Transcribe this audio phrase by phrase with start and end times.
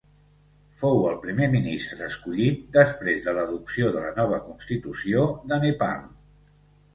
[0.77, 6.11] Fou el primer ministre escollit després de l'adopció de la nova constitució de Nepal.